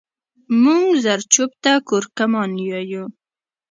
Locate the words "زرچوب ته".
1.03-1.71